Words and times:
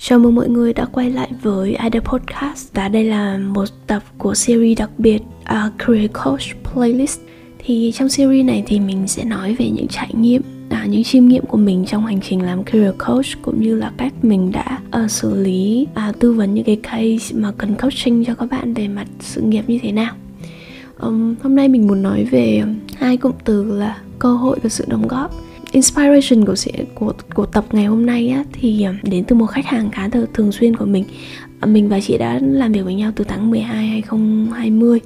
Chào 0.00 0.18
mừng 0.18 0.34
mọi 0.34 0.48
người 0.48 0.72
đã 0.72 0.84
quay 0.84 1.10
lại 1.10 1.30
với 1.42 1.76
Ida 1.82 2.00
Podcast. 2.00 2.74
Và 2.74 2.88
đây 2.88 3.04
là 3.04 3.38
một 3.38 3.64
tập 3.86 4.02
của 4.18 4.34
series 4.34 4.78
đặc 4.78 4.90
biệt 4.98 5.22
uh, 5.40 5.78
Career 5.78 6.10
Coach 6.24 6.42
Playlist. 6.64 7.20
Thì 7.58 7.92
trong 7.94 8.08
series 8.08 8.46
này 8.46 8.64
thì 8.66 8.80
mình 8.80 9.08
sẽ 9.08 9.24
nói 9.24 9.54
về 9.58 9.70
những 9.70 9.88
trải 9.88 10.10
nghiệm 10.12 10.42
à, 10.70 10.86
những 10.86 11.04
chiêm 11.04 11.28
nghiệm 11.28 11.46
của 11.46 11.56
mình 11.56 11.84
trong 11.86 12.06
hành 12.06 12.20
trình 12.20 12.42
làm 12.42 12.64
career 12.64 12.94
coach 13.06 13.26
cũng 13.42 13.62
như 13.62 13.76
là 13.76 13.92
cách 13.96 14.12
mình 14.22 14.52
đã 14.52 14.78
uh, 15.04 15.10
xử 15.10 15.42
lý 15.42 15.86
uh, 16.08 16.18
tư 16.18 16.32
vấn 16.32 16.54
những 16.54 16.64
cái 16.64 16.76
case 16.76 17.36
mà 17.38 17.52
cần 17.58 17.74
coaching 17.74 18.24
cho 18.24 18.34
các 18.34 18.50
bạn 18.50 18.74
về 18.74 18.88
mặt 18.88 19.06
sự 19.20 19.40
nghiệp 19.40 19.64
như 19.66 19.78
thế 19.82 19.92
nào. 19.92 20.14
Um, 21.00 21.34
hôm 21.42 21.56
nay 21.56 21.68
mình 21.68 21.86
muốn 21.86 22.02
nói 22.02 22.24
về 22.24 22.62
hai 22.96 23.16
cụm 23.16 23.32
từ 23.44 23.64
là 23.64 23.98
cơ 24.18 24.28
hội 24.28 24.58
và 24.62 24.68
sự 24.68 24.84
đóng 24.88 25.08
góp 25.08 25.45
inspiration 25.72 26.44
của 26.44 26.54
sẽ 26.54 26.72
của 26.94 27.12
của 27.34 27.46
tập 27.46 27.64
ngày 27.72 27.84
hôm 27.84 28.06
nay 28.06 28.28
á 28.28 28.44
thì 28.52 28.82
à, 28.82 28.94
đến 29.02 29.24
từ 29.24 29.36
một 29.36 29.46
khách 29.46 29.66
hàng 29.66 29.90
khá 29.90 30.08
thường, 30.08 30.26
thường 30.34 30.52
xuyên 30.52 30.76
của 30.76 30.84
mình. 30.84 31.04
À, 31.60 31.66
mình 31.66 31.88
và 31.88 32.00
chị 32.00 32.18
đã 32.18 32.38
làm 32.42 32.72
việc 32.72 32.80
với 32.80 32.94
nhau 32.94 33.12
từ 33.16 33.24
tháng 33.24 33.50
12 33.50 33.86
2020 33.86 35.00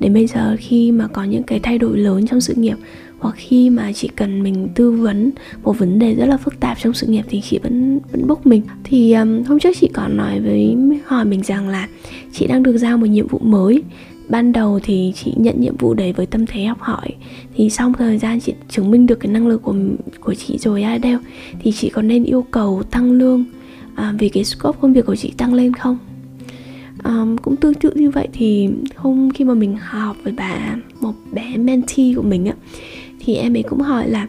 đến 0.00 0.14
bây 0.14 0.26
giờ 0.26 0.56
khi 0.58 0.92
mà 0.92 1.06
có 1.06 1.24
những 1.24 1.42
cái 1.42 1.60
thay 1.62 1.78
đổi 1.78 1.98
lớn 1.98 2.26
trong 2.26 2.40
sự 2.40 2.54
nghiệp 2.56 2.76
hoặc 3.18 3.34
khi 3.38 3.70
mà 3.70 3.92
chị 3.92 4.08
cần 4.16 4.42
mình 4.42 4.68
tư 4.74 4.90
vấn 4.90 5.30
một 5.62 5.78
vấn 5.78 5.98
đề 5.98 6.14
rất 6.14 6.26
là 6.26 6.36
phức 6.36 6.60
tạp 6.60 6.78
trong 6.82 6.94
sự 6.94 7.06
nghiệp 7.06 7.22
thì 7.28 7.40
chị 7.50 7.58
vẫn 7.62 8.00
vẫn 8.12 8.26
bốc 8.26 8.46
mình. 8.46 8.62
Thì 8.84 9.12
um, 9.12 9.42
hôm 9.42 9.58
trước 9.58 9.76
chị 9.80 9.90
còn 9.94 10.16
nói 10.16 10.40
với 10.40 10.76
hỏi 11.06 11.24
mình 11.24 11.42
rằng 11.42 11.68
là 11.68 11.88
chị 12.32 12.46
đang 12.46 12.62
được 12.62 12.78
giao 12.78 12.98
một 12.98 13.06
nhiệm 13.06 13.26
vụ 13.26 13.38
mới 13.38 13.82
ban 14.28 14.52
đầu 14.52 14.80
thì 14.82 15.12
chị 15.16 15.32
nhận 15.36 15.60
nhiệm 15.60 15.76
vụ 15.76 15.94
đấy 15.94 16.12
với 16.12 16.26
tâm 16.26 16.46
thế 16.46 16.64
học 16.64 16.80
hỏi. 16.80 17.08
Thì 17.54 17.70
sau 17.70 17.92
thời 17.98 18.18
gian 18.18 18.40
chị 18.40 18.52
chứng 18.68 18.90
minh 18.90 19.06
được 19.06 19.20
cái 19.20 19.32
năng 19.32 19.46
lực 19.46 19.62
của 19.62 19.74
của 20.20 20.34
chị 20.34 20.58
rồi 20.58 20.82
ai 20.82 20.98
đeo 20.98 21.18
thì 21.60 21.72
chị 21.72 21.88
có 21.88 22.02
nên 22.02 22.24
yêu 22.24 22.44
cầu 22.50 22.82
tăng 22.90 23.12
lương 23.12 23.44
à, 23.94 24.14
vì 24.18 24.28
cái 24.28 24.44
scope 24.44 24.78
công 24.80 24.92
việc 24.92 25.06
của 25.06 25.16
chị 25.16 25.32
tăng 25.36 25.54
lên 25.54 25.72
không? 25.72 25.98
À, 27.02 27.26
cũng 27.42 27.56
tương 27.56 27.74
tự 27.74 27.90
như 27.94 28.10
vậy 28.10 28.28
thì 28.32 28.68
hôm 28.96 29.30
khi 29.30 29.44
mà 29.44 29.54
mình 29.54 29.76
họp 29.80 30.16
với 30.24 30.32
bà 30.36 30.76
một 31.00 31.14
bé 31.32 31.56
mentee 31.56 32.14
của 32.16 32.22
mình 32.22 32.46
á 32.46 32.54
thì 33.20 33.34
em 33.34 33.56
ấy 33.56 33.62
cũng 33.62 33.80
hỏi 33.80 34.08
là 34.08 34.28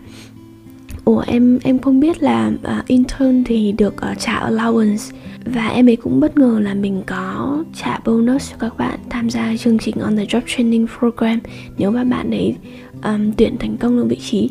ủa 1.06 1.24
em 1.28 1.60
em 1.64 1.80
không 1.80 2.00
biết 2.00 2.24
là 2.24 2.52
uh, 2.80 2.88
intern 2.88 3.44
thì 3.44 3.72
được 3.72 3.96
uh, 4.12 4.20
trả 4.20 4.50
allowance 4.50 5.14
và 5.54 5.68
em 5.68 5.90
ấy 5.90 5.96
cũng 5.96 6.20
bất 6.20 6.38
ngờ 6.38 6.60
là 6.64 6.74
mình 6.74 7.02
có 7.06 7.64
trả 7.76 8.00
bonus 8.06 8.52
cho 8.52 8.58
các 8.60 8.78
bạn 8.78 9.00
tham 9.10 9.30
gia 9.30 9.58
chương 9.58 9.78
trình 9.78 9.96
on 10.00 10.18
the 10.18 10.24
job 10.24 10.42
training 10.48 10.88
program 11.00 11.40
nếu 11.78 11.92
mà 11.92 12.04
bạn 12.04 12.32
ấy 12.32 12.56
um, 13.04 13.32
tuyển 13.32 13.58
thành 13.58 13.78
công 13.78 13.98
được 13.98 14.06
vị 14.10 14.16
trí. 14.16 14.50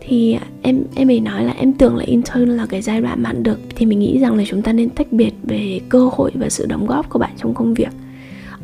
Thì 0.00 0.38
em 0.62 0.82
em 0.94 1.10
ấy 1.10 1.20
nói 1.20 1.44
là 1.44 1.52
em 1.52 1.72
tưởng 1.72 1.96
là 1.96 2.04
intern 2.04 2.50
là 2.50 2.66
cái 2.66 2.82
giai 2.82 3.00
đoạn 3.00 3.22
bạn 3.22 3.42
được 3.42 3.58
thì 3.76 3.86
mình 3.86 3.98
nghĩ 3.98 4.18
rằng 4.18 4.34
là 4.34 4.44
chúng 4.46 4.62
ta 4.62 4.72
nên 4.72 4.90
tách 4.90 5.12
biệt 5.12 5.32
về 5.42 5.80
cơ 5.88 6.08
hội 6.12 6.30
và 6.34 6.48
sự 6.48 6.66
đóng 6.66 6.86
góp 6.86 7.10
của 7.10 7.18
bạn 7.18 7.30
trong 7.36 7.54
công 7.54 7.74
việc. 7.74 7.90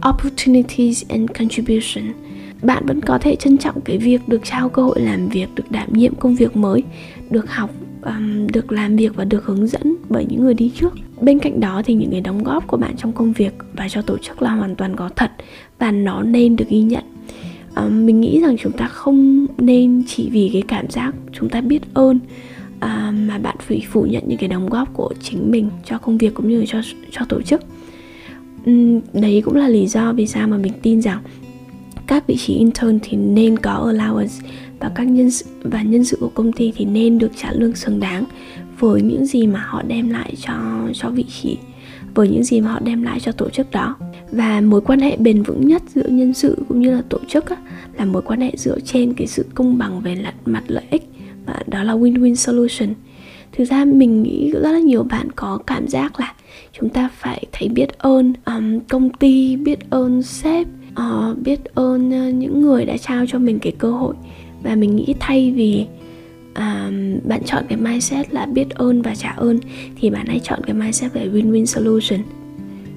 Opportunities 0.08 1.04
and 1.08 1.30
contribution. 1.38 2.04
Bạn 2.62 2.86
vẫn 2.86 3.00
có 3.00 3.18
thể 3.18 3.36
trân 3.36 3.58
trọng 3.58 3.80
cái 3.80 3.98
việc 3.98 4.28
được 4.28 4.40
trao 4.44 4.68
cơ 4.68 4.82
hội 4.82 5.00
làm 5.00 5.28
việc 5.28 5.46
được 5.54 5.70
đảm 5.70 5.92
nhiệm 5.92 6.14
công 6.14 6.34
việc 6.34 6.56
mới 6.56 6.82
được 7.30 7.50
học 7.50 7.70
um, 8.02 8.46
được 8.46 8.72
làm 8.72 8.96
việc 8.96 9.16
và 9.16 9.24
được 9.24 9.44
hướng 9.44 9.66
dẫn 9.66 9.96
bởi 10.08 10.26
những 10.28 10.44
người 10.44 10.54
đi 10.54 10.72
trước 10.80 10.94
bên 11.20 11.38
cạnh 11.38 11.60
đó 11.60 11.82
thì 11.84 11.94
những 11.94 12.10
cái 12.10 12.20
đóng 12.20 12.44
góp 12.44 12.66
của 12.66 12.76
bạn 12.76 12.96
trong 12.96 13.12
công 13.12 13.32
việc 13.32 13.52
và 13.72 13.88
cho 13.88 14.02
tổ 14.02 14.18
chức 14.18 14.42
là 14.42 14.50
hoàn 14.50 14.76
toàn 14.76 14.96
có 14.96 15.08
thật 15.16 15.30
và 15.78 15.90
nó 15.90 16.22
nên 16.22 16.56
được 16.56 16.68
ghi 16.68 16.80
nhận. 16.80 17.04
À, 17.74 17.84
mình 17.84 18.20
nghĩ 18.20 18.40
rằng 18.40 18.56
chúng 18.58 18.72
ta 18.72 18.86
không 18.86 19.46
nên 19.58 20.02
chỉ 20.06 20.30
vì 20.30 20.50
cái 20.52 20.62
cảm 20.62 20.90
giác 20.90 21.14
chúng 21.32 21.48
ta 21.48 21.60
biết 21.60 21.82
ơn 21.94 22.18
à, 22.80 23.12
mà 23.28 23.38
bạn 23.38 23.56
phải 23.60 23.82
phủ 23.90 24.02
nhận 24.02 24.22
những 24.26 24.38
cái 24.38 24.48
đóng 24.48 24.68
góp 24.68 24.94
của 24.94 25.10
chính 25.22 25.50
mình 25.50 25.70
cho 25.84 25.98
công 25.98 26.18
việc 26.18 26.34
cũng 26.34 26.48
như 26.48 26.64
cho 26.66 26.80
cho 27.10 27.24
tổ 27.28 27.42
chức. 27.42 27.62
Đấy 29.12 29.42
cũng 29.44 29.56
là 29.56 29.68
lý 29.68 29.86
do 29.86 30.12
vì 30.12 30.26
sao 30.26 30.48
mà 30.48 30.56
mình 30.56 30.72
tin 30.82 31.02
rằng 31.02 31.18
các 32.06 32.26
vị 32.26 32.36
trí 32.36 32.54
intern 32.54 32.98
thì 33.02 33.16
nên 33.16 33.58
có 33.58 33.92
allowance 33.92 34.42
và 34.80 34.90
các 34.94 35.04
nhân 35.04 35.30
sự 35.30 35.46
và 35.62 35.82
nhân 35.82 36.04
sự 36.04 36.16
của 36.20 36.28
công 36.28 36.52
ty 36.52 36.72
thì 36.76 36.84
nên 36.84 37.18
được 37.18 37.30
trả 37.36 37.52
lương 37.52 37.74
xứng 37.74 38.00
đáng 38.00 38.24
với 38.78 39.02
những 39.02 39.26
gì 39.26 39.46
mà 39.46 39.64
họ 39.66 39.82
đem 39.82 40.10
lại 40.10 40.34
cho 40.46 40.52
cho 40.94 41.10
vị 41.10 41.24
trí 41.42 41.58
với 42.14 42.28
những 42.28 42.44
gì 42.44 42.60
mà 42.60 42.72
họ 42.72 42.80
đem 42.84 43.02
lại 43.02 43.20
cho 43.20 43.32
tổ 43.32 43.50
chức 43.50 43.70
đó. 43.70 43.96
Và 44.32 44.60
mối 44.60 44.80
quan 44.80 45.00
hệ 45.00 45.16
bền 45.16 45.42
vững 45.42 45.66
nhất 45.66 45.82
giữa 45.94 46.08
nhân 46.08 46.34
sự 46.34 46.58
cũng 46.68 46.80
như 46.80 46.90
là 46.90 47.02
tổ 47.08 47.18
chức 47.28 47.50
á, 47.50 47.56
là 47.98 48.04
mối 48.04 48.22
quan 48.22 48.40
hệ 48.40 48.52
dựa 48.56 48.80
trên 48.80 49.14
cái 49.14 49.26
sự 49.26 49.46
công 49.54 49.78
bằng 49.78 50.00
về 50.00 50.24
mặt 50.46 50.62
lợi 50.66 50.84
ích 50.90 51.02
và 51.46 51.62
đó 51.66 51.82
là 51.82 51.94
win-win 51.94 52.34
solution. 52.34 52.94
Thực 53.52 53.64
ra 53.64 53.84
mình 53.84 54.22
nghĩ 54.22 54.50
rất 54.52 54.70
là 54.70 54.78
nhiều 54.78 55.02
bạn 55.02 55.28
có 55.36 55.58
cảm 55.66 55.88
giác 55.88 56.20
là 56.20 56.34
chúng 56.72 56.88
ta 56.88 57.10
phải 57.12 57.44
thấy 57.52 57.68
biết 57.68 57.98
ơn 57.98 58.32
um, 58.46 58.80
công 58.88 59.10
ty 59.10 59.56
biết 59.56 59.90
ơn 59.90 60.22
sếp 60.22 60.66
uh, 60.92 61.38
biết 61.38 61.64
ơn 61.74 62.08
uh, 62.08 62.34
những 62.34 62.60
người 62.60 62.84
đã 62.84 62.96
trao 62.96 63.24
cho 63.28 63.38
mình 63.38 63.58
cái 63.58 63.72
cơ 63.78 63.90
hội 63.90 64.14
và 64.62 64.74
mình 64.74 64.96
nghĩ 64.96 65.14
thay 65.20 65.52
vì 65.56 65.86
à, 66.54 66.90
bạn 67.24 67.42
chọn 67.44 67.64
cái 67.68 67.78
mindset 67.78 68.34
là 68.34 68.46
biết 68.46 68.70
ơn 68.70 69.02
và 69.02 69.14
trả 69.14 69.30
ơn 69.30 69.58
thì 70.00 70.10
bạn 70.10 70.26
hãy 70.26 70.40
chọn 70.44 70.60
cái 70.66 70.74
mindset 70.74 71.12
về 71.12 71.28
win-win 71.28 71.64
solution. 71.64 72.20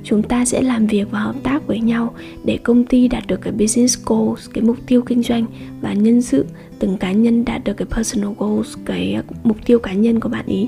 Chúng 0.04 0.24
ta 0.24 0.46
sẽ 0.46 0.62
làm 0.62 0.88
việc 0.88 1.12
và 1.12 1.20
hợp 1.20 1.36
tác 1.44 1.68
với 1.68 1.80
nhau 1.80 2.14
để 2.44 2.58
công 2.58 2.86
ty 2.86 3.08
đạt 3.08 3.28
được 3.28 3.42
cái 3.42 3.54
business 3.54 4.06
goals 4.06 4.50
cái 4.54 4.64
mục 4.64 4.78
tiêu 4.88 5.02
kinh 5.02 5.24
doanh 5.24 5.46
và 5.82 5.94
nhân 5.94 6.22
sự 6.22 6.46
từng 6.80 6.98
cá 6.98 7.12
nhân 7.12 7.46
đạt 7.46 7.64
được 7.64 7.74
cái 7.78 7.86
personal 7.92 8.32
goals 8.38 8.78
cái 8.86 9.18
mục 9.44 9.58
tiêu 9.66 9.80
cá 9.80 9.94
nhân 9.94 10.20
của 10.20 10.30
bạn 10.30 10.46
ý. 10.46 10.68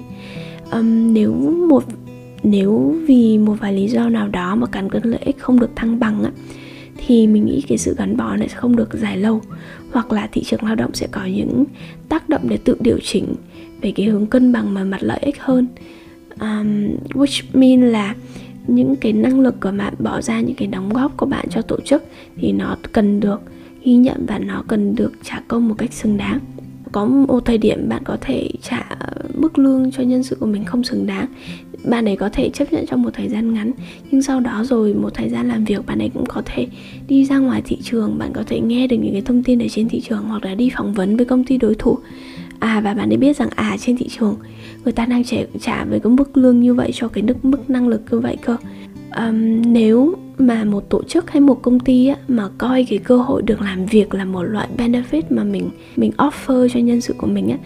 Um, 0.71 1.13
nếu 1.13 1.33
một 1.69 1.83
nếu 2.43 2.95
vì 3.07 3.37
một 3.37 3.55
vài 3.59 3.73
lý 3.73 3.87
do 3.87 4.09
nào 4.09 4.27
đó 4.27 4.55
mà 4.55 4.67
cán 4.67 4.89
cân 4.89 5.03
lợi 5.03 5.19
ích 5.25 5.39
không 5.39 5.59
được 5.59 5.69
thăng 5.75 5.99
bằng 5.99 6.23
á 6.23 6.31
thì 7.07 7.27
mình 7.27 7.45
nghĩ 7.45 7.61
cái 7.61 7.77
sự 7.77 7.95
gắn 7.97 8.17
bó 8.17 8.35
này 8.35 8.49
sẽ 8.49 8.55
không 8.55 8.75
được 8.75 8.89
dài 8.93 9.17
lâu. 9.17 9.41
Hoặc 9.91 10.11
là 10.11 10.29
thị 10.31 10.43
trường 10.43 10.63
lao 10.63 10.75
động 10.75 10.93
sẽ 10.93 11.07
có 11.11 11.25
những 11.25 11.63
tác 12.09 12.29
động 12.29 12.41
để 12.49 12.57
tự 12.57 12.77
điều 12.79 12.97
chỉnh 13.03 13.35
về 13.81 13.91
cái 13.91 14.05
hướng 14.05 14.25
cân 14.25 14.51
bằng 14.51 14.73
mà 14.73 14.83
mặt 14.83 15.03
lợi 15.03 15.19
ích 15.19 15.39
hơn. 15.39 15.67
Um, 16.39 16.89
which 17.13 17.43
mean 17.53 17.91
là 17.91 18.15
những 18.67 18.95
cái 18.95 19.13
năng 19.13 19.39
lực 19.39 19.55
của 19.61 19.71
bạn 19.77 19.93
bỏ 19.99 20.21
ra 20.21 20.41
những 20.41 20.55
cái 20.55 20.67
đóng 20.67 20.89
góp 20.89 21.17
của 21.17 21.25
bạn 21.25 21.45
cho 21.49 21.61
tổ 21.61 21.79
chức 21.85 22.03
thì 22.37 22.51
nó 22.51 22.77
cần 22.91 23.19
được 23.19 23.41
ghi 23.83 23.95
nhận 23.95 24.25
và 24.27 24.39
nó 24.39 24.63
cần 24.67 24.95
được 24.95 25.11
trả 25.23 25.41
công 25.47 25.67
một 25.67 25.75
cách 25.77 25.93
xứng 25.93 26.17
đáng. 26.17 26.39
Có 26.91 27.05
một 27.05 27.45
thời 27.45 27.57
điểm 27.57 27.89
bạn 27.89 28.01
có 28.05 28.17
thể 28.21 28.49
trả 28.61 28.89
mức 29.33 29.57
lương 29.59 29.91
cho 29.91 30.03
nhân 30.03 30.23
sự 30.23 30.35
của 30.39 30.45
mình 30.45 30.65
không 30.65 30.83
xứng 30.83 31.07
đáng 31.07 31.25
bạn 31.83 32.05
ấy 32.05 32.15
có 32.15 32.29
thể 32.29 32.49
chấp 32.49 32.73
nhận 32.73 32.85
trong 32.85 33.01
một 33.01 33.09
thời 33.13 33.29
gian 33.29 33.53
ngắn. 33.53 33.71
Nhưng 34.11 34.21
sau 34.21 34.39
đó 34.39 34.63
rồi, 34.63 34.93
một 34.93 35.13
thời 35.13 35.29
gian 35.29 35.47
làm 35.47 35.65
việc, 35.65 35.85
bạn 35.85 35.99
ấy 35.99 36.09
cũng 36.13 36.25
có 36.25 36.41
thể 36.45 36.67
đi 37.07 37.25
ra 37.25 37.37
ngoài 37.37 37.61
thị 37.65 37.77
trường. 37.83 38.17
Bạn 38.17 38.31
có 38.33 38.43
thể 38.47 38.59
nghe 38.59 38.87
được 38.87 38.97
những 39.01 39.11
cái 39.11 39.21
thông 39.21 39.43
tin 39.43 39.59
ở 39.59 39.67
trên 39.69 39.89
thị 39.89 40.01
trường 40.01 40.23
hoặc 40.23 40.45
là 40.45 40.55
đi 40.55 40.69
phỏng 40.75 40.93
vấn 40.93 41.17
với 41.17 41.25
công 41.25 41.43
ty 41.43 41.57
đối 41.57 41.75
thủ. 41.75 41.97
À 42.59 42.81
và 42.81 42.93
bạn 42.93 43.09
ấy 43.09 43.17
biết 43.17 43.37
rằng 43.37 43.49
à 43.55 43.77
trên 43.79 43.97
thị 43.97 44.07
trường 44.19 44.35
người 44.83 44.93
ta 44.93 45.05
đang 45.05 45.23
trả 45.23 45.37
trả 45.61 45.85
với 45.85 45.99
cái 45.99 46.11
mức 46.11 46.37
lương 46.37 46.59
như 46.59 46.73
vậy 46.73 46.91
cho 46.93 47.07
cái 47.07 47.23
mức 47.23 47.45
mức 47.45 47.69
năng 47.69 47.87
lực 47.87 48.01
như 48.11 48.19
vậy 48.19 48.37
cơ 48.41 48.57
um, 49.17 49.61
nếu 49.73 50.15
mà 50.37 50.63
một 50.63 50.89
tổ 50.89 51.03
chức 51.03 51.31
hay 51.31 51.41
một 51.41 51.61
công 51.61 51.79
ty 51.79 52.07
á, 52.07 52.15
mà 52.27 52.49
coi 52.57 52.85
cái 52.89 52.99
cơ 52.99 53.17
hội 53.17 53.41
được 53.41 53.61
làm 53.61 53.85
việc 53.85 54.13
là 54.13 54.25
một 54.25 54.43
loại 54.43 54.67
benefit 54.77 55.21
mà 55.29 55.43
mình 55.43 55.69
mình 55.95 56.11
offer 56.17 56.67
cho 56.73 56.79
nhân 56.79 57.01
sự 57.01 57.13
của 57.17 57.27
mình 57.27 57.49
á 57.49 57.57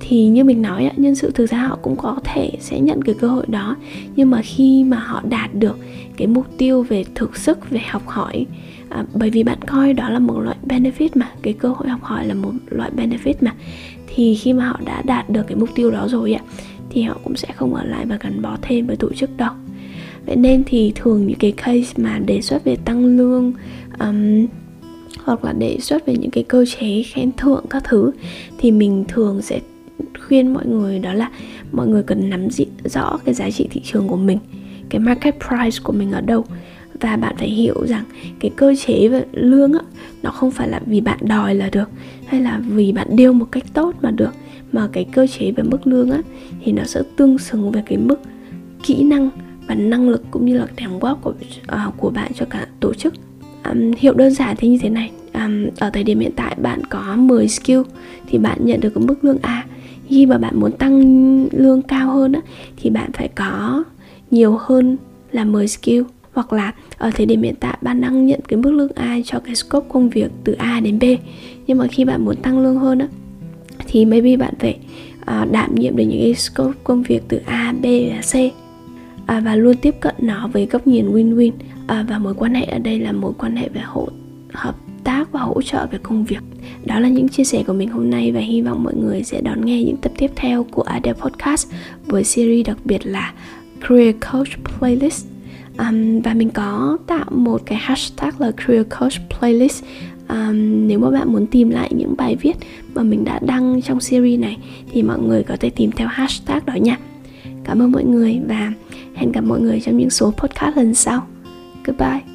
thì 0.00 0.26
như 0.26 0.44
mình 0.44 0.62
nói 0.62 0.84
á, 0.84 0.92
nhân 0.96 1.14
sự 1.14 1.30
thực 1.30 1.50
ra 1.50 1.58
họ 1.58 1.78
cũng 1.82 1.96
có 1.96 2.16
thể 2.24 2.50
sẽ 2.60 2.80
nhận 2.80 3.02
cái 3.02 3.14
cơ 3.20 3.28
hội 3.28 3.46
đó. 3.48 3.76
Nhưng 4.16 4.30
mà 4.30 4.42
khi 4.42 4.84
mà 4.84 4.98
họ 4.98 5.22
đạt 5.28 5.54
được 5.54 5.78
cái 6.16 6.26
mục 6.26 6.46
tiêu 6.58 6.82
về 6.82 7.04
thực 7.14 7.36
sức 7.36 7.70
về 7.70 7.80
học 7.88 8.02
hỏi 8.06 8.46
à, 8.88 9.04
bởi 9.14 9.30
vì 9.30 9.42
bạn 9.42 9.58
coi 9.66 9.92
đó 9.92 10.10
là 10.10 10.18
một 10.18 10.40
loại 10.40 10.56
benefit 10.68 11.08
mà 11.14 11.28
cái 11.42 11.52
cơ 11.52 11.68
hội 11.68 11.88
học 11.88 12.02
hỏi 12.02 12.26
là 12.26 12.34
một 12.34 12.52
loại 12.70 12.90
benefit 12.96 13.34
mà 13.40 13.54
thì 14.06 14.34
khi 14.34 14.52
mà 14.52 14.64
họ 14.64 14.80
đã 14.84 15.02
đạt 15.02 15.30
được 15.30 15.42
cái 15.48 15.56
mục 15.56 15.68
tiêu 15.74 15.90
đó 15.90 16.08
rồi 16.08 16.32
ạ 16.32 16.42
thì 16.90 17.02
họ 17.02 17.16
cũng 17.24 17.36
sẽ 17.36 17.48
không 17.56 17.74
ở 17.74 17.84
lại 17.84 18.06
và 18.06 18.18
gắn 18.20 18.42
bó 18.42 18.56
thêm 18.62 18.86
với 18.86 18.96
tổ 18.96 19.12
chức 19.12 19.36
đâu 19.36 19.52
vậy 20.30 20.36
nên 20.36 20.62
thì 20.66 20.92
thường 20.94 21.26
những 21.26 21.38
cái 21.38 21.52
case 21.52 21.92
mà 21.96 22.18
đề 22.18 22.40
xuất 22.40 22.64
về 22.64 22.76
tăng 22.76 23.16
lương 23.16 23.52
um, 23.98 24.46
hoặc 25.24 25.44
là 25.44 25.52
đề 25.52 25.78
xuất 25.80 26.06
về 26.06 26.16
những 26.16 26.30
cái 26.30 26.44
cơ 26.44 26.64
chế 26.64 27.02
khen 27.02 27.30
thưởng 27.36 27.64
các 27.70 27.84
thứ 27.84 28.10
thì 28.58 28.70
mình 28.70 29.04
thường 29.08 29.42
sẽ 29.42 29.60
khuyên 30.26 30.54
mọi 30.54 30.66
người 30.66 30.98
đó 30.98 31.12
là 31.12 31.30
mọi 31.72 31.86
người 31.86 32.02
cần 32.02 32.30
nắm 32.30 32.48
rõ 32.84 33.18
cái 33.24 33.34
giá 33.34 33.50
trị 33.50 33.66
thị 33.70 33.80
trường 33.84 34.08
của 34.08 34.16
mình 34.16 34.38
cái 34.88 35.00
market 35.00 35.34
price 35.48 35.78
của 35.82 35.92
mình 35.92 36.12
ở 36.12 36.20
đâu. 36.20 36.44
Và 37.00 37.16
bạn 37.16 37.34
phải 37.38 37.50
hiểu 37.50 37.86
rằng 37.86 38.04
cái 38.40 38.50
cơ 38.56 38.74
chế 38.86 39.08
về 39.08 39.24
lương 39.32 39.72
á 39.72 39.80
nó 40.22 40.30
không 40.30 40.50
phải 40.50 40.68
là 40.68 40.80
vì 40.86 41.00
bạn 41.00 41.18
đòi 41.22 41.54
là 41.54 41.68
được 41.72 41.90
hay 42.26 42.40
là 42.40 42.60
vì 42.68 42.92
bạn 42.92 43.06
điêu 43.16 43.32
một 43.32 43.46
cách 43.52 43.64
tốt 43.74 43.94
mà 44.02 44.10
được. 44.10 44.30
Mà 44.72 44.88
cái 44.92 45.06
cơ 45.12 45.26
chế 45.26 45.50
về 45.50 45.62
mức 45.62 45.86
lương 45.86 46.10
á 46.10 46.22
thì 46.64 46.72
nó 46.72 46.84
sẽ 46.84 47.00
tương 47.16 47.38
xứng 47.38 47.72
với 47.72 47.82
cái 47.86 47.98
mức 47.98 48.20
kỹ 48.82 49.02
năng 49.02 49.30
và 49.70 49.76
năng 49.76 50.08
lực 50.08 50.22
cũng 50.30 50.46
như 50.46 50.58
là 50.58 50.66
đóng 50.82 50.98
góp 50.98 51.22
của 51.22 51.30
uh, 51.30 51.96
của 51.96 52.10
bạn 52.10 52.32
cho 52.34 52.46
cả 52.50 52.66
tổ 52.80 52.94
chức. 52.94 53.14
Um, 53.70 53.92
hiệu 53.98 54.14
đơn 54.14 54.30
giản 54.30 54.56
thì 54.58 54.68
như 54.68 54.78
thế 54.82 54.88
này. 54.88 55.10
Um, 55.34 55.66
ở 55.78 55.90
thời 55.90 56.04
điểm 56.04 56.20
hiện 56.20 56.32
tại 56.36 56.54
bạn 56.62 56.82
có 56.90 57.16
10 57.16 57.48
skill 57.48 57.80
thì 58.28 58.38
bạn 58.38 58.58
nhận 58.64 58.80
được 58.80 58.90
cái 58.94 59.04
mức 59.04 59.24
lương 59.24 59.38
A. 59.42 59.64
Khi 60.08 60.26
mà 60.26 60.38
bạn 60.38 60.60
muốn 60.60 60.72
tăng 60.72 60.94
lương 61.52 61.82
cao 61.82 62.10
hơn 62.10 62.32
á, 62.32 62.40
thì 62.76 62.90
bạn 62.90 63.12
phải 63.12 63.28
có 63.28 63.84
nhiều 64.30 64.58
hơn 64.60 64.96
là 65.32 65.44
10 65.44 65.68
skill. 65.68 66.02
Hoặc 66.32 66.52
là 66.52 66.72
ở 66.98 67.10
thời 67.14 67.26
điểm 67.26 67.42
hiện 67.42 67.54
tại 67.60 67.78
bạn 67.82 68.00
đang 68.00 68.26
nhận 68.26 68.40
cái 68.48 68.56
mức 68.56 68.70
lương 68.70 68.92
A 68.94 69.18
cho 69.24 69.40
cái 69.40 69.54
scope 69.54 69.86
công 69.88 70.08
việc 70.08 70.30
từ 70.44 70.52
A 70.52 70.80
đến 70.80 70.98
B. 70.98 71.04
Nhưng 71.66 71.78
mà 71.78 71.86
khi 71.86 72.04
bạn 72.04 72.24
muốn 72.24 72.36
tăng 72.36 72.58
lương 72.58 72.78
hơn 72.78 72.98
á 72.98 73.08
thì 73.86 74.04
maybe 74.04 74.36
bạn 74.36 74.54
phải 74.58 74.78
uh, 75.20 75.52
đảm 75.52 75.74
nhiệm 75.74 75.96
được 75.96 76.04
những 76.04 76.20
cái 76.20 76.34
scope 76.34 76.78
công 76.84 77.02
việc 77.02 77.22
từ 77.28 77.40
A, 77.46 77.74
B 77.82 77.84
và 77.84 78.20
C 78.20 78.69
à, 79.30 79.40
và 79.40 79.56
luôn 79.56 79.76
tiếp 79.76 79.94
cận 80.00 80.14
nó 80.18 80.48
với 80.52 80.66
góc 80.66 80.86
nhìn 80.86 81.12
win-win. 81.12 81.52
À, 81.86 82.04
và 82.08 82.18
mối 82.18 82.34
quan 82.34 82.54
hệ 82.54 82.64
ở 82.64 82.78
đây 82.78 82.98
là 82.98 83.12
mối 83.12 83.32
quan 83.38 83.56
hệ 83.56 83.68
về 83.68 83.80
hỗ 83.80 84.08
hợp 84.52 84.76
tác 85.04 85.32
và 85.32 85.40
hỗ 85.40 85.62
trợ 85.62 85.86
về 85.90 85.98
công 86.02 86.24
việc. 86.24 86.40
Đó 86.84 87.00
là 87.00 87.08
những 87.08 87.28
chia 87.28 87.44
sẻ 87.44 87.62
của 87.66 87.72
mình 87.72 87.88
hôm 87.88 88.10
nay 88.10 88.32
và 88.32 88.40
hy 88.40 88.62
vọng 88.62 88.84
mọi 88.84 88.94
người 88.94 89.22
sẽ 89.22 89.40
đón 89.40 89.64
nghe 89.64 89.82
những 89.84 89.96
tập 89.96 90.12
tiếp 90.18 90.30
theo 90.36 90.66
của 90.70 90.82
Adele 90.82 91.18
Podcast 91.20 91.68
với 92.06 92.24
series 92.24 92.66
đặc 92.66 92.76
biệt 92.84 93.06
là 93.06 93.32
Career 93.88 94.14
Coach 94.32 94.48
Playlist. 94.64 95.26
Um, 95.78 96.20
và 96.20 96.34
mình 96.34 96.50
có 96.50 96.98
tạo 97.06 97.24
một 97.30 97.62
cái 97.66 97.78
hashtag 97.78 98.30
là 98.38 98.50
Career 98.50 98.86
Coach 99.00 99.38
Playlist. 99.38 99.84
Um, 100.28 100.86
nếu 100.88 100.98
mà 100.98 101.10
bạn 101.10 101.32
muốn 101.32 101.46
tìm 101.46 101.70
lại 101.70 101.90
những 101.96 102.14
bài 102.16 102.36
viết 102.40 102.56
mà 102.94 103.02
mình 103.02 103.24
đã 103.24 103.38
đăng 103.42 103.82
trong 103.82 104.00
series 104.00 104.40
này 104.40 104.56
thì 104.92 105.02
mọi 105.02 105.18
người 105.18 105.42
có 105.42 105.56
thể 105.60 105.70
tìm 105.70 105.90
theo 105.92 106.08
hashtag 106.08 106.60
đó 106.66 106.74
nha. 106.74 106.98
Cảm 107.64 107.82
ơn 107.82 107.92
mọi 107.92 108.04
người 108.04 108.40
và 108.48 108.72
hẹn 109.20 109.32
gặp 109.32 109.40
mọi 109.40 109.60
người 109.60 109.80
trong 109.80 109.96
những 109.96 110.10
số 110.10 110.30
podcast 110.30 110.76
lần 110.76 110.94
sau. 110.94 111.26
Goodbye. 111.84 112.29